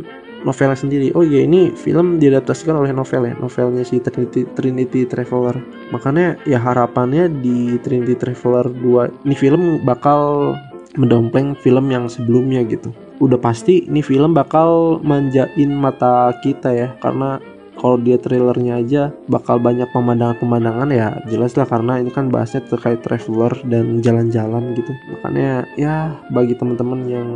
novelnya 0.42 0.78
sendiri. 0.78 1.14
Oh 1.14 1.22
iya 1.22 1.46
ini 1.46 1.74
film 1.74 2.18
diadaptasikan 2.18 2.74
oleh 2.78 2.92
novel 2.94 3.30
ya, 3.30 3.34
novelnya 3.38 3.86
si 3.86 4.02
Trinity, 4.02 4.46
Trinity 4.58 5.06
Traveler. 5.06 5.58
Makanya 5.94 6.38
ya 6.50 6.58
harapannya 6.58 7.30
di 7.30 7.78
Trinity 7.82 8.18
Traveler 8.18 8.70
2 8.70 9.26
ini 9.30 9.36
film 9.38 9.86
bakal 9.86 10.54
mendompleng 11.00 11.56
film 11.56 11.88
yang 11.88 12.12
sebelumnya 12.12 12.66
gitu. 12.68 12.92
Udah 13.22 13.38
pasti 13.38 13.86
ini 13.86 14.02
film 14.02 14.34
bakal 14.34 15.00
manjain 15.06 15.72
mata 15.72 16.34
kita 16.42 16.74
ya 16.74 16.90
karena 17.00 17.38
kalau 17.80 17.96
dia 17.98 18.20
trailernya 18.20 18.84
aja 18.84 19.04
bakal 19.32 19.58
banyak 19.58 19.88
pemandangan-pemandangan 19.96 20.90
ya 20.92 21.08
jelas 21.32 21.56
lah 21.56 21.66
karena 21.66 22.04
ini 22.04 22.12
kan 22.12 22.28
bahasnya 22.28 22.68
terkait 22.68 23.00
traveler 23.00 23.54
dan 23.68 24.04
jalan-jalan 24.04 24.76
gitu. 24.76 24.92
Makanya 25.18 25.66
ya 25.80 26.20
bagi 26.34 26.58
teman-teman 26.58 27.00
yang 27.08 27.28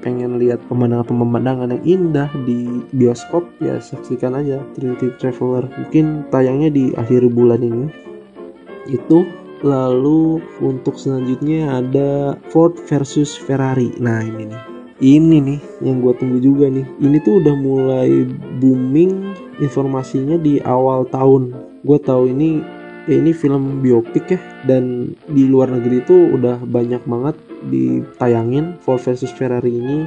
pengen 0.00 0.40
lihat 0.40 0.62
pemandangan-pemandangan 0.70 1.76
yang 1.76 1.84
indah 1.84 2.30
di 2.46 2.86
bioskop 2.94 3.44
ya 3.60 3.76
saksikan 3.82 4.38
aja 4.38 4.62
Trinity 4.78 5.12
Traveler. 5.18 5.66
Mungkin 5.68 6.30
tayangnya 6.30 6.70
di 6.70 6.84
akhir 6.94 7.26
bulan 7.34 7.60
ini. 7.60 7.86
Itu 8.88 9.28
lalu 9.60 10.40
untuk 10.64 10.96
selanjutnya 10.96 11.84
ada 11.84 12.40
Ford 12.48 12.72
versus 12.88 13.36
Ferrari. 13.36 13.92
Nah 14.00 14.24
ini 14.24 14.48
nih 14.48 14.69
ini 15.00 15.40
nih 15.40 15.60
yang 15.80 16.04
gue 16.04 16.12
tunggu 16.16 16.38
juga 16.40 16.68
nih. 16.68 16.84
Ini 17.00 17.18
tuh 17.24 17.40
udah 17.40 17.54
mulai 17.56 18.28
booming 18.60 19.32
informasinya 19.58 20.36
di 20.36 20.60
awal 20.60 21.08
tahun. 21.08 21.56
Gue 21.84 21.98
tahu 22.00 22.28
ini 22.28 22.60
ya 23.08 23.16
ini 23.16 23.32
film 23.32 23.80
biopik 23.80 24.36
ya. 24.36 24.40
Dan 24.68 25.16
di 25.32 25.48
luar 25.48 25.72
negeri 25.72 26.04
itu 26.04 26.36
udah 26.36 26.60
banyak 26.68 27.00
banget 27.08 27.36
ditayangin. 27.72 28.76
Ford 28.84 29.00
versus 29.00 29.32
Ferrari 29.32 29.72
ini 29.72 30.04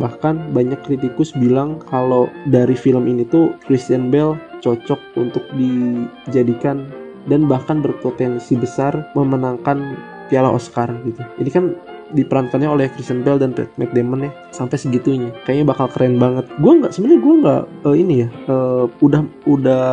bahkan 0.00 0.48
banyak 0.56 0.80
kritikus 0.88 1.36
bilang 1.36 1.76
kalau 1.84 2.24
dari 2.48 2.72
film 2.72 3.04
ini 3.04 3.28
tuh 3.28 3.52
Christian 3.68 4.08
Bale 4.08 4.40
cocok 4.64 4.96
untuk 5.20 5.44
dijadikan 5.52 6.88
dan 7.28 7.44
bahkan 7.44 7.84
berpotensi 7.84 8.56
besar 8.56 9.12
memenangkan 9.12 10.00
piala 10.32 10.48
Oscar 10.56 10.88
gitu. 11.04 11.20
Ini 11.36 11.50
kan 11.52 11.64
diperankannya 12.12 12.68
oleh 12.68 12.86
Christian 12.92 13.22
Bale 13.22 13.40
dan 13.42 13.54
Pat 13.54 13.70
McDamon 13.78 14.26
ya 14.28 14.30
sampai 14.50 14.76
segitunya. 14.76 15.30
Kayaknya 15.46 15.66
bakal 15.70 15.86
keren 15.92 16.16
banget. 16.18 16.46
Gue 16.58 16.72
nggak 16.82 16.92
sebenarnya 16.94 17.20
gue 17.20 17.34
nggak 17.42 17.62
uh, 17.86 17.96
ini 17.96 18.14
ya 18.26 18.28
uh, 18.50 18.84
udah 19.02 19.22
udah 19.46 19.84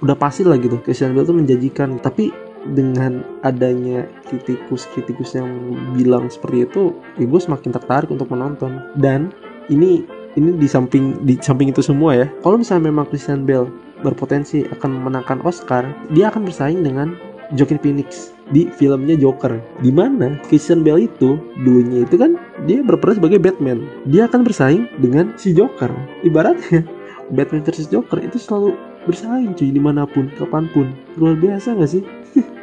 udah 0.00 0.16
pasti 0.16 0.42
lah 0.46 0.58
gitu. 0.58 0.80
Christian 0.82 1.14
Bale 1.14 1.26
tuh 1.26 1.36
menjanjikan 1.36 2.00
tapi 2.02 2.32
dengan 2.60 3.24
adanya 3.40 4.04
kritikus-kritikus 4.28 5.32
yang 5.32 5.48
bilang 5.96 6.28
seperti 6.28 6.68
itu 6.68 6.92
ya 7.16 7.24
gue 7.24 7.40
semakin 7.40 7.70
tertarik 7.72 8.08
untuk 8.12 8.28
menonton. 8.28 8.84
Dan 8.98 9.32
ini 9.72 10.04
ini 10.38 10.54
di 10.54 10.68
samping 10.70 11.26
di 11.26 11.34
samping 11.40 11.74
itu 11.74 11.82
semua 11.82 12.14
ya 12.14 12.26
kalau 12.42 12.60
misalnya 12.60 12.90
memang 12.90 13.08
Christian 13.10 13.42
Bale 13.42 13.70
berpotensi 14.00 14.64
akan 14.64 14.90
memenangkan 15.00 15.42
Oscar 15.44 15.84
dia 16.14 16.30
akan 16.30 16.46
bersaing 16.46 16.80
dengan 16.80 17.18
Joaquin 17.54 17.82
Phoenix 17.82 18.30
di 18.50 18.70
filmnya 18.70 19.18
Joker 19.18 19.58
di 19.82 19.90
mana 19.90 20.38
Christian 20.46 20.82
Bale 20.86 21.06
itu 21.06 21.38
dulunya 21.62 22.06
itu 22.06 22.14
kan 22.18 22.38
dia 22.66 22.82
berperan 22.82 23.18
sebagai 23.18 23.38
Batman. 23.42 23.86
Dia 24.06 24.30
akan 24.30 24.46
bersaing 24.46 24.86
dengan 25.02 25.34
si 25.34 25.54
Joker. 25.54 25.90
Ibaratnya 26.22 26.86
Batman 27.36 27.62
versus 27.66 27.90
Joker 27.90 28.22
itu 28.22 28.38
selalu 28.38 28.74
bersaing 29.06 29.54
cuy 29.58 29.70
di 29.70 29.82
mana 29.82 30.06
pun 30.06 30.30
kapan 30.38 30.70
pun. 30.70 30.94
Luar 31.18 31.34
biasa 31.38 31.78
gak 31.78 31.90
sih? 31.90 32.04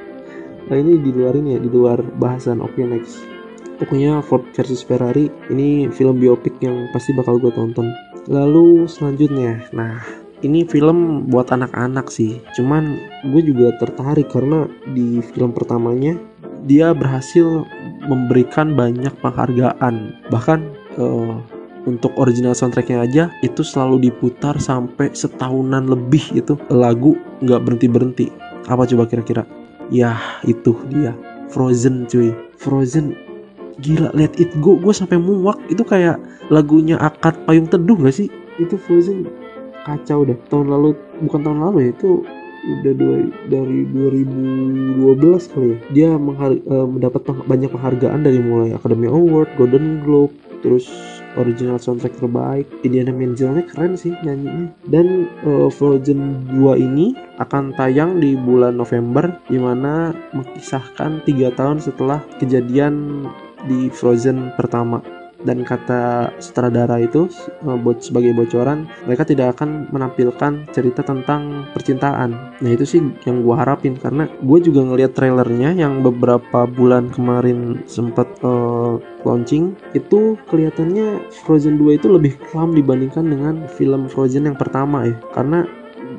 Nah 0.68 0.76
ini 0.76 1.00
di 1.00 1.16
luar 1.16 1.32
ini 1.40 1.56
ya 1.56 1.60
di 1.64 1.72
luar 1.72 2.04
bahasan 2.04 2.60
oke 2.60 2.76
okay, 2.76 2.84
next. 2.84 3.24
Pokoknya 3.80 4.20
Ford 4.20 4.44
versus 4.52 4.84
Ferrari 4.84 5.32
ini 5.48 5.88
film 5.88 6.20
biopik 6.20 6.60
yang 6.60 6.92
pasti 6.92 7.16
bakal 7.16 7.40
gue 7.40 7.56
tonton. 7.56 7.88
Lalu 8.28 8.84
selanjutnya 8.92 9.64
nah 9.72 10.04
ini 10.46 10.66
film 10.68 11.30
buat 11.30 11.50
anak-anak 11.50 12.12
sih. 12.14 12.38
Cuman 12.54 13.00
gue 13.34 13.42
juga 13.42 13.74
tertarik 13.82 14.30
karena 14.30 14.70
di 14.94 15.22
film 15.34 15.54
pertamanya 15.54 16.18
dia 16.70 16.94
berhasil 16.94 17.66
memberikan 18.06 18.78
banyak 18.78 19.14
penghargaan. 19.24 20.14
Bahkan 20.30 20.60
uh, 21.02 21.42
untuk 21.88 22.12
original 22.20 22.52
soundtracknya 22.52 23.00
aja 23.08 23.24
itu 23.42 23.64
selalu 23.64 24.12
diputar 24.12 24.60
sampai 24.60 25.10
setahunan 25.16 25.88
lebih 25.88 26.22
itu 26.36 26.60
lagu 26.68 27.16
nggak 27.40 27.64
berhenti 27.64 27.88
berhenti 27.88 28.28
apa 28.68 28.84
coba 28.84 29.08
kira-kira? 29.08 29.48
Ya 29.88 30.20
itu 30.44 30.76
dia. 30.92 31.16
Frozen 31.48 32.06
cuy. 32.12 32.36
Frozen. 32.60 33.16
Gila 33.80 34.12
Let 34.12 34.36
It 34.42 34.52
Go. 34.60 34.76
Gue 34.76 34.92
sampai 34.92 35.16
muak. 35.16 35.56
Itu 35.72 35.88
kayak 35.88 36.20
lagunya 36.52 37.00
akad 37.00 37.38
payung 37.48 37.70
teduh 37.72 37.96
gak 37.96 38.18
sih? 38.20 38.28
Itu 38.60 38.76
Frozen 38.76 39.47
kacau 39.88 40.28
deh 40.28 40.36
tahun 40.52 40.68
lalu 40.68 41.00
bukan 41.24 41.40
tahun 41.48 41.60
lalu 41.64 41.78
ya 41.88 41.90
itu 41.96 42.12
udah 42.68 42.94
dua, 43.00 43.18
dari 43.48 43.88
2012 43.96 45.54
kali 45.56 45.68
ya 45.72 45.78
dia 45.96 46.10
uh, 46.20 46.88
mendapat 46.88 47.22
banyak 47.48 47.72
penghargaan 47.72 48.28
dari 48.28 48.44
mulai 48.44 48.76
Academy 48.76 49.08
Award, 49.08 49.48
Golden 49.56 50.04
Globe, 50.04 50.36
terus 50.60 50.90
original 51.40 51.80
soundtrack 51.80 52.18
terbaik. 52.18 52.66
Indiana 52.82 53.14
Menzelnya 53.14 53.64
keren 53.64 53.96
sih 53.96 54.12
nyanyinya. 54.26 54.74
Dan 54.90 55.30
uh, 55.46 55.70
Frozen 55.72 56.50
2 56.60 56.82
ini 56.82 57.14
akan 57.40 57.78
tayang 57.78 58.20
di 58.20 58.34
bulan 58.36 58.76
November 58.76 59.30
di 59.48 59.62
mana 59.62 60.12
mengisahkan 60.34 61.24
tiga 61.24 61.54
tahun 61.54 61.80
setelah 61.80 62.20
kejadian 62.42 63.24
di 63.70 63.88
Frozen 63.94 64.54
pertama 64.58 65.00
dan 65.48 65.64
kata 65.64 66.36
sutradara 66.44 67.00
itu 67.00 67.32
eh, 67.64 67.96
sebagai 68.04 68.36
bocoran 68.36 68.84
mereka 69.08 69.24
tidak 69.24 69.56
akan 69.56 69.88
menampilkan 69.96 70.68
cerita 70.76 71.02
tentang 71.08 71.72
percintaan. 71.72 72.60
Nah 72.60 72.72
itu 72.76 72.84
sih 72.84 73.00
yang 73.24 73.48
gue 73.48 73.56
harapin 73.56 73.96
karena 73.96 74.28
gue 74.44 74.60
juga 74.60 74.84
ngeliat 74.84 75.16
trailernya 75.16 75.72
yang 75.80 76.04
beberapa 76.04 76.68
bulan 76.68 77.08
kemarin 77.08 77.82
sempat 77.88 78.28
uh, 78.44 79.00
launching 79.24 79.78
itu 79.96 80.36
kelihatannya 80.52 81.32
Frozen 81.46 81.80
2 81.80 82.00
itu 82.00 82.08
lebih 82.12 82.36
kelam 82.52 82.76
dibandingkan 82.76 83.26
dengan 83.28 83.56
film 83.72 84.12
Frozen 84.12 84.52
yang 84.52 84.58
pertama 84.60 85.08
ya. 85.08 85.16
Karena 85.32 85.64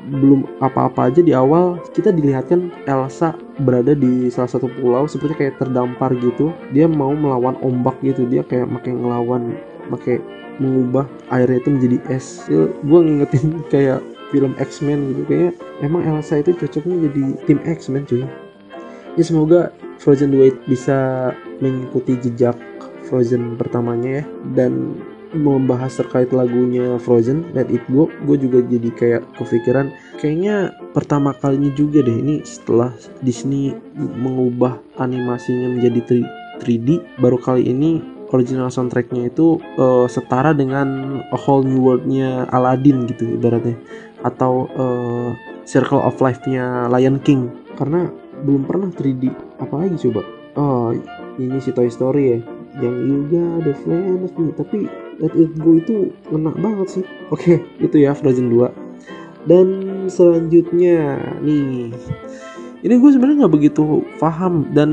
belum 0.09 0.45
apa-apa 0.59 1.13
aja 1.13 1.21
di 1.21 1.31
awal 1.31 1.77
kita 1.93 2.09
dilihatkan 2.09 2.73
Elsa 2.89 3.37
berada 3.61 3.93
di 3.93 4.27
salah 4.33 4.49
satu 4.49 4.67
pulau 4.81 5.05
seperti 5.05 5.45
kayak 5.45 5.61
terdampar 5.61 6.11
gitu. 6.17 6.49
Dia 6.73 6.89
mau 6.89 7.13
melawan 7.13 7.55
ombak 7.61 8.01
gitu 8.01 8.25
dia 8.25 8.41
kayak 8.41 8.67
makin 8.67 9.05
ngelawan 9.05 9.53
pakai 9.93 10.17
mengubah 10.59 11.07
airnya 11.31 11.61
itu 11.61 11.69
menjadi 11.71 11.97
es. 12.11 12.45
Ya, 12.51 12.67
gue 12.67 12.99
ngingetin 12.99 13.61
kayak 13.73 13.99
film 14.29 14.53
X-Men 14.61 15.13
gitu 15.13 15.21
kayaknya 15.25 15.51
emang 15.81 16.05
Elsa 16.05 16.41
itu 16.41 16.53
cocoknya 16.53 17.09
jadi 17.09 17.23
tim 17.49 17.59
X-Men 17.65 18.05
cuy. 18.05 18.25
Ya 19.17 19.23
semoga 19.25 19.73
Frozen 19.99 20.31
2 20.31 20.69
bisa 20.69 21.31
mengikuti 21.59 22.15
jejak 22.15 22.55
Frozen 23.09 23.57
pertamanya 23.57 24.21
ya 24.21 24.23
dan 24.53 25.01
membahas 25.33 25.93
terkait 26.01 26.33
lagunya 26.33 26.97
Frozen 26.97 27.53
Let 27.53 27.69
It 27.69 27.85
Go 27.89 28.09
gue 28.25 28.37
juga 28.37 28.65
jadi 28.65 28.89
kayak 28.89 29.21
kepikiran 29.37 29.93
kayaknya 30.17 30.73
pertama 30.91 31.33
kalinya 31.37 31.69
juga 31.77 32.01
deh 32.01 32.17
ini 32.17 32.41
setelah 32.41 32.93
Disney 33.21 33.77
mengubah 33.95 34.81
animasinya 34.97 35.77
menjadi 35.77 36.25
3D 36.59 37.19
baru 37.21 37.37
kali 37.37 37.69
ini 37.69 38.01
original 38.29 38.69
soundtracknya 38.69 39.29
itu 39.29 39.57
uh, 39.77 40.05
setara 40.05 40.53
dengan 40.53 41.19
A 41.33 41.37
Whole 41.37 41.65
New 41.65 41.81
World-nya 41.81 42.45
Aladdin 42.53 43.09
gitu 43.09 43.37
ibaratnya 43.37 43.77
atau 44.21 44.69
uh, 44.77 45.29
Circle 45.65 46.01
of 46.01 46.17
Life-nya 46.17 46.89
Lion 46.89 47.21
King. 47.21 47.49
Karena 47.77 48.09
belum 48.45 48.65
pernah 48.65 48.89
3D 48.93 49.29
apalagi 49.61 49.97
coba? 50.09 50.21
Oh 50.57 50.93
ini 51.39 51.57
si 51.61 51.71
Toy 51.71 51.89
Story 51.89 52.23
ya 52.35 52.39
yang 52.79 52.95
juga 53.01 53.41
ada 53.63 53.73
Friends 53.81 54.31
tapi 54.55 54.85
Let 55.19 55.35
It 55.35 55.51
Go 55.59 55.75
itu 55.75 56.15
ngena 56.31 56.55
banget 56.55 56.87
sih. 56.99 57.03
Oke 57.29 57.43
okay, 57.43 57.57
itu 57.83 57.99
ya 57.99 58.15
Frozen 58.15 58.51
2 58.51 58.89
dan 59.47 59.67
selanjutnya 60.11 61.15
nih. 61.39 61.93
Ini 62.79 62.93
gue 62.95 63.09
sebenarnya 63.11 63.45
nggak 63.45 63.55
begitu 63.55 64.03
paham 64.19 64.67
dan 64.71 64.89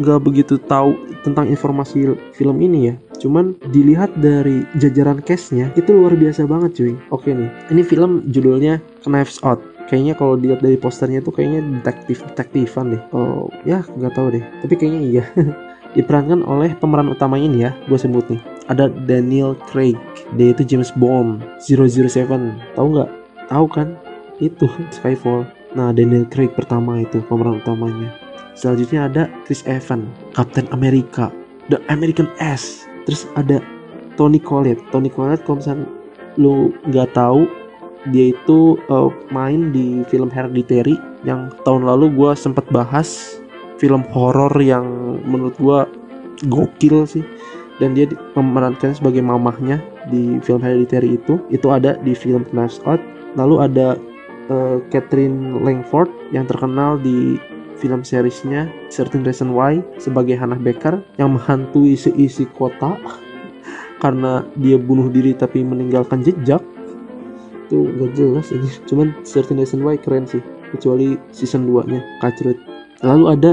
nggak 0.00 0.20
begitu 0.24 0.56
tahu 0.68 0.96
tentang 1.24 1.48
informasi 1.48 2.16
film 2.36 2.56
ini 2.60 2.92
ya. 2.92 2.94
Cuman 3.18 3.56
dilihat 3.74 4.14
dari 4.16 4.64
jajaran 4.78 5.20
case-nya 5.24 5.72
itu 5.76 5.92
luar 5.92 6.16
biasa 6.16 6.44
banget 6.44 6.70
cuy. 6.76 6.92
Oke 7.12 7.32
nih. 7.32 7.48
Ini 7.72 7.82
film 7.84 8.24
judulnya 8.28 8.80
Knives 9.04 9.40
Out. 9.44 9.60
Kayaknya 9.88 10.14
kalau 10.20 10.36
dilihat 10.36 10.60
dari 10.60 10.76
posternya 10.76 11.24
tuh 11.24 11.32
kayaknya 11.32 11.64
detektif 11.80 12.20
detektifan 12.32 12.96
deh. 12.96 13.02
Oh 13.12 13.48
ya 13.64 13.84
nggak 13.84 14.12
tahu 14.16 14.36
deh. 14.36 14.44
Tapi 14.64 14.74
kayaknya 14.76 15.00
iya. 15.04 15.24
Diperankan 15.96 16.44
oleh 16.44 16.76
pemeran 16.76 17.08
utama 17.08 17.40
ini 17.40 17.64
ya 17.64 17.72
gue 17.88 17.96
sebut 17.96 18.28
nih 18.28 18.57
ada 18.68 18.88
Daniel 19.08 19.56
Craig. 19.68 19.96
Dia 20.36 20.52
itu 20.52 20.64
James 20.64 20.92
Bond 20.96 21.44
007 21.64 22.08
tahu 22.76 22.86
nggak? 22.94 23.10
Tahu 23.48 23.66
kan? 23.68 23.96
Itu 24.38 24.68
Skyfall. 24.94 25.48
Nah 25.76 25.92
Daniel 25.92 26.28
Craig 26.28 26.52
pertama 26.52 27.02
itu 27.02 27.20
pemeran 27.26 27.60
utamanya. 27.60 28.12
Selanjutnya 28.56 29.06
ada 29.06 29.22
Chris 29.46 29.62
Evans 29.68 30.10
Captain 30.34 30.66
America 30.72 31.30
The 31.68 31.80
American 31.92 32.28
S. 32.40 32.88
Terus 33.04 33.28
ada 33.36 33.60
Tony 34.16 34.40
Collette. 34.40 34.80
Tony 34.92 35.12
Collette 35.12 35.44
kalau 35.44 35.60
misalnya 35.60 35.86
lu 36.40 36.72
nggak 36.88 37.12
tahu 37.12 37.48
dia 38.14 38.30
itu 38.32 38.78
uh, 38.88 39.10
main 39.34 39.74
di 39.74 40.06
film 40.06 40.30
Hereditary 40.30 40.96
yang 41.26 41.50
tahun 41.66 41.84
lalu 41.84 42.14
gue 42.14 42.30
sempat 42.38 42.64
bahas 42.70 43.40
film 43.76 44.06
horor 44.14 44.54
yang 44.62 44.86
menurut 45.26 45.54
gue 45.58 45.78
gokil 46.46 47.04
sih 47.04 47.26
dan 47.78 47.94
dia 47.94 48.10
memerankan 48.34 48.94
sebagai 48.94 49.22
mamahnya 49.22 49.78
di 50.10 50.38
film 50.42 50.62
Hereditary 50.62 51.18
itu. 51.18 51.38
Itu 51.50 51.70
ada 51.70 51.96
di 52.02 52.12
film 52.12 52.46
Knives 52.50 52.82
Out. 52.84 53.00
Lalu 53.38 53.56
ada 53.62 53.88
uh, 54.50 54.82
Catherine 54.90 55.62
Langford 55.62 56.10
yang 56.34 56.44
terkenal 56.46 56.98
di 56.98 57.38
film 57.78 58.02
seriesnya 58.02 58.66
Certain 58.90 59.22
Reason 59.22 59.54
Why 59.54 59.78
sebagai 60.02 60.34
Hannah 60.34 60.58
Baker 60.58 60.98
yang 61.16 61.38
menghantui 61.38 61.94
seisi 61.94 62.42
kota 62.58 62.98
karena 64.02 64.42
dia 64.58 64.74
bunuh 64.74 65.06
diri 65.06 65.32
tapi 65.32 65.62
meninggalkan 65.62 66.26
jejak. 66.26 66.60
Itu 67.68 67.84
gak 68.00 68.16
jelas 68.16 68.48
aja 68.50 68.70
cuman 68.90 69.14
Certain 69.22 69.62
Reason 69.62 69.78
Why 69.78 69.94
keren 70.00 70.26
sih 70.26 70.42
kecuali 70.74 71.14
season 71.30 71.70
2 71.70 71.86
nya 71.94 72.00
kacrut. 72.18 72.58
Lalu 73.06 73.24
ada 73.30 73.50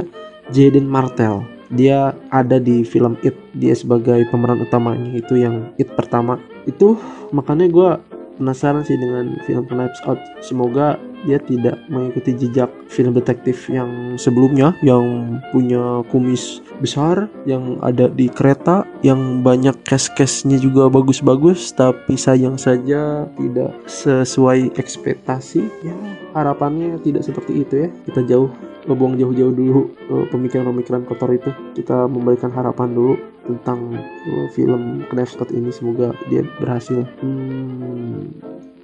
Jaden 0.49 0.89
Martell 0.89 1.54
dia 1.73 2.13
ada 2.29 2.61
di 2.61 2.85
film 2.85 3.17
It. 3.25 3.35
Dia 3.55 3.73
sebagai 3.73 4.27
pemeran 4.29 4.61
utamanya 4.61 5.15
itu 5.15 5.39
yang 5.39 5.73
It 5.81 5.93
pertama. 5.95 6.37
Itu 6.67 6.99
makanya 7.31 7.67
gue 7.69 7.89
penasaran 8.37 8.83
sih 8.83 8.99
dengan 8.99 9.39
film 9.47 9.65
Knives 9.71 10.03
Out. 10.05 10.19
Semoga 10.43 10.99
dia 11.25 11.41
tidak 11.41 11.81
mengikuti 11.89 12.37
jejak 12.37 12.69
film 12.85 13.17
detektif 13.17 13.65
yang 13.65 14.13
sebelumnya 14.19 14.77
yang 14.85 15.37
punya 15.49 16.05
kumis 16.13 16.61
besar 16.77 17.25
yang 17.49 17.81
ada 17.81 18.11
di 18.11 18.29
kereta 18.29 18.85
yang 19.01 19.41
banyak 19.41 19.73
case-case-nya 19.81 20.61
juga 20.61 20.85
bagus-bagus 20.91 21.73
tapi 21.73 22.13
sayang 22.13 22.61
saja 22.61 23.25
tidak 23.41 23.73
sesuai 23.89 24.77
ekspektasi. 24.77 25.65
Ya 25.81 25.95
harapannya 26.37 27.01
tidak 27.01 27.25
seperti 27.25 27.65
itu 27.65 27.87
ya. 27.87 27.89
Kita 28.05 28.21
jauh 28.27 28.51
ngebuang 28.85 29.17
jauh-jauh 29.17 29.53
dulu 29.53 29.81
uh, 30.13 30.25
pemikiran-pemikiran 30.29 31.03
kotor 31.09 31.33
itu. 31.33 31.49
Kita 31.73 32.05
memberikan 32.05 32.53
harapan 32.53 32.93
dulu 32.93 33.17
tentang 33.45 33.97
uh, 33.97 34.47
film 34.53 35.05
Knives 35.09 35.37
Out 35.41 35.49
ini. 35.49 35.69
Semoga 35.73 36.13
dia 36.29 36.45
berhasil. 36.61 37.05
Hmm, 37.21 38.29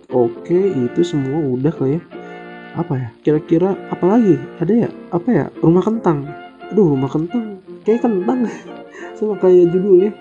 oke 0.10 0.41
okay, 0.46 0.74
itu 0.74 1.01
semua 1.05 1.39
udah 1.41 1.74
kali 1.74 1.98
ya. 1.98 2.01
Apa 2.77 2.93
ya? 2.98 3.08
Kira-kira 3.22 3.77
apa 3.91 4.05
lagi? 4.05 4.36
Ada 4.58 4.74
ya? 4.88 4.89
Apa 5.13 5.29
ya? 5.29 5.46
Rumah 5.62 5.84
kentang. 5.86 6.25
Aduh 6.74 6.98
rumah 6.98 7.10
kentang. 7.12 7.62
Kayak 7.86 8.10
kentang. 8.10 8.50
Sama 9.17 9.38
kayak 9.38 9.70
judulnya. 9.70 10.12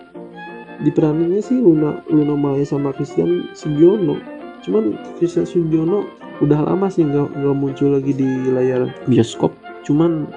Diperaninya 0.80 1.44
sih 1.44 1.60
Luna 1.60 2.00
Luna 2.08 2.40
Maya 2.40 2.64
sama 2.64 2.88
Christian 2.96 3.52
Sugiono. 3.52 4.16
Cuman 4.64 4.96
Christian 5.20 5.44
Sugiono 5.44 6.08
udah 6.40 6.64
lama 6.64 6.88
sih 6.88 7.04
nggak 7.04 7.36
nggak 7.36 7.56
muncul 7.56 7.92
lagi 7.92 8.16
di 8.16 8.48
layar 8.48 8.88
bioskop 9.04 9.59
cuman 9.86 10.28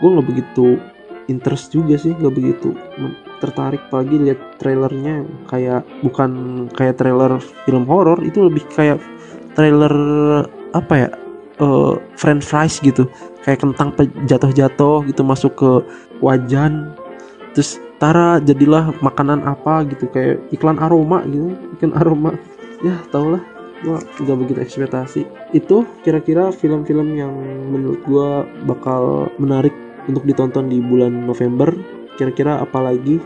gue 0.00 0.08
nggak 0.08 0.28
begitu 0.28 0.80
interest 1.30 1.70
juga 1.70 1.94
sih 1.96 2.12
nggak 2.12 2.34
begitu 2.34 2.74
tertarik 3.42 3.82
pagi 3.90 4.22
lihat 4.22 4.62
trailernya. 4.62 5.26
Kayak 5.50 5.82
bukan 6.06 6.30
kayak 6.70 7.02
trailer 7.02 7.42
film 7.66 7.84
horor 7.90 8.22
itu 8.22 8.46
lebih 8.46 8.62
kayak 8.70 9.02
trailer 9.58 9.90
apa 10.70 10.94
ya 10.94 11.08
uh, 11.58 11.98
french 12.14 12.46
fries 12.46 12.78
gitu. 12.78 13.10
Kayak 13.42 13.66
kentang 13.66 13.90
jatuh-jatuh 14.30 15.10
gitu 15.10 15.26
masuk 15.26 15.58
ke 15.58 15.70
wajan. 16.22 16.94
Terus 17.58 17.82
Tara 17.98 18.42
jadilah 18.42 18.90
makanan 18.98 19.46
apa? 19.46 19.86
gitu 19.86 20.10
kayak 20.10 20.42
iklan 20.54 20.78
aroma 20.78 21.22
gitu 21.26 21.54
iklan 21.74 21.94
aroma. 21.98 22.30
Ya 22.82 22.98
tau 23.14 23.38
lah 23.38 23.42
gua 23.84 23.98
nggak 24.00 24.38
begitu 24.38 24.58
ekspektasi. 24.62 25.22
Itu 25.52 25.84
kira-kira 26.06 26.50
film-film 26.54 27.18
yang 27.18 27.34
menurut 27.70 28.00
gua 28.06 28.46
bakal 28.66 29.28
menarik 29.36 29.74
untuk 30.06 30.26
ditonton 30.26 30.70
di 30.70 30.78
bulan 30.82 31.26
November. 31.26 31.70
Kira-kira 32.18 32.62
apalagi 32.62 33.18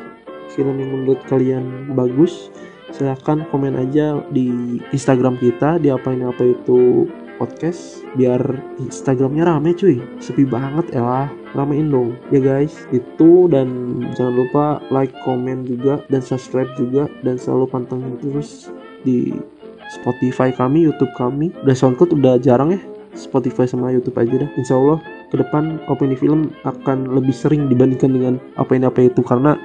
film 0.53 0.81
yang 0.81 0.91
menurut 0.93 1.21
kalian 1.29 1.93
bagus? 1.93 2.49
Silahkan 2.95 3.45
komen 3.53 3.77
aja 3.77 4.25
di 4.33 4.79
Instagram 4.95 5.37
kita 5.37 5.77
di 5.77 5.93
apa 5.93 6.15
ini 6.15 6.25
apa 6.25 6.41
itu 6.47 7.05
podcast 7.37 8.01
biar 8.17 8.41
Instagramnya 8.81 9.45
rame 9.45 9.77
cuy. 9.77 10.01
Sepi 10.21 10.49
banget 10.49 10.97
elah. 10.97 11.29
Ramein 11.53 11.89
dong. 11.93 12.17
Ya 12.33 12.41
guys 12.41 12.89
itu. 12.93 13.49
Dan 13.53 14.01
jangan 14.17 14.35
lupa 14.35 14.65
like 14.89 15.13
comment 15.25 15.65
juga 15.69 16.01
dan 16.09 16.25
subscribe 16.25 16.69
juga. 16.81 17.09
Dan 17.21 17.37
selalu 17.37 17.69
pantengin 17.69 18.17
terus 18.21 18.73
di 19.05 19.37
Spotify 19.93 20.51
kami 20.55 20.87
YouTube 20.87 21.13
kami 21.15 21.55
udah 21.63 21.77
SoundCloud 21.77 22.17
udah 22.17 22.35
jarang 22.43 22.75
ya 22.75 22.81
Spotify 23.17 23.65
sama 23.65 23.91
YouTube 23.91 24.17
aja 24.21 24.45
dah 24.45 24.51
Insya 24.61 24.77
Allah 24.77 24.99
ke 25.33 25.37
depan 25.41 25.83
opini 25.91 26.15
film 26.15 26.55
akan 26.63 27.11
lebih 27.11 27.35
sering 27.35 27.67
dibandingkan 27.67 28.13
dengan 28.15 28.35
apa 28.61 28.77
ini 28.77 28.87
apa 28.87 29.09
itu 29.09 29.25
karena 29.25 29.59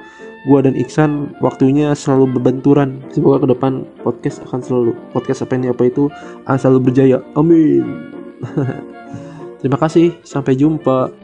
gua 0.50 0.64
dan 0.64 0.74
Iksan 0.74 1.38
waktunya 1.38 1.94
selalu 1.94 2.38
berbenturan. 2.38 2.98
Semoga 3.14 3.46
ke 3.46 3.48
depan 3.54 3.86
podcast 4.02 4.42
akan 4.50 4.60
selalu 4.62 4.90
podcast 5.14 5.46
apa 5.46 5.54
ini 5.54 5.70
apa 5.70 5.86
itu 5.86 6.10
akan 6.46 6.58
selalu 6.58 6.78
berjaya. 6.90 7.18
Amin. 7.38 8.10
Terima 9.62 9.78
kasih, 9.78 10.18
sampai 10.26 10.58
jumpa. 10.58 11.14